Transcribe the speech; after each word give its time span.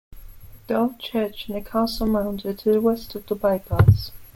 The 0.65 0.73
old 0.73 0.97
church 0.97 1.47
and 1.47 1.55
the 1.55 1.61
castle 1.61 2.07
mound 2.07 2.43
are 2.43 2.55
to 2.55 2.71
the 2.71 2.81
west 2.81 3.13
of 3.13 3.27
the 3.27 3.35
bypass. 3.35 4.09